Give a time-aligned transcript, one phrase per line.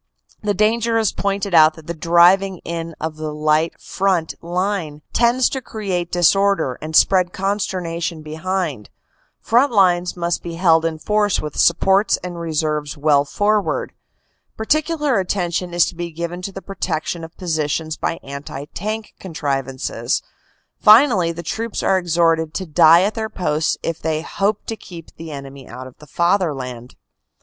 [0.41, 5.47] The danger is pointed out that the driving in of the light front line tends
[5.49, 8.89] to create disorder and spread consternation behind.
[9.41, 13.93] Front lines must be held in force with supports and reserves well forward.
[14.57, 19.13] Particular attention is to be given to the protec tion of positions by anti tank
[19.19, 20.23] contrivances.
[20.79, 25.15] Finally the troops are exhorted to die at their posts if they hope to keep
[25.17, 26.95] the enemy out of the Fatherland.